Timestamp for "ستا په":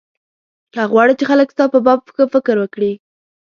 1.55-1.79